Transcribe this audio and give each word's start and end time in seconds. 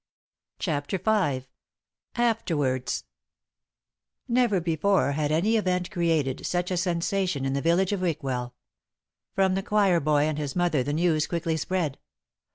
CHAPTER 0.57 0.97
V 0.97 1.45
AFTERWARDS 2.15 3.03
Never 4.27 4.59
before 4.59 5.11
had 5.11 5.31
any 5.31 5.57
event 5.57 5.91
created 5.91 6.43
such 6.43 6.71
a 6.71 6.77
sensation 6.77 7.45
in 7.45 7.53
the 7.53 7.61
village 7.61 7.91
of 7.91 8.01
Rickwell. 8.01 8.55
From 9.35 9.53
the 9.53 9.61
choir 9.61 9.99
boy 9.99 10.21
and 10.23 10.39
his 10.39 10.55
mother 10.55 10.81
the 10.81 10.91
news 10.91 11.27
quickly 11.27 11.55
spread. 11.55 11.99